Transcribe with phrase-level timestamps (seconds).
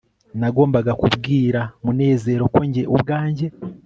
[0.39, 3.45] nagombaga kubwira munezero ko njye ubwanjye